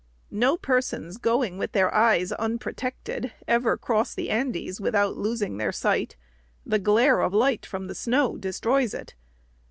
[0.31, 6.17] No persons, going with their eyes unprotected, ever cross the Andes, without losing their sight.
[6.65, 9.13] The glare of light from the snow destroys it.